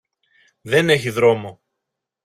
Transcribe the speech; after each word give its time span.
Δεν 0.61 0.89
έχει 0.89 1.09
δρόμο. 1.09 1.61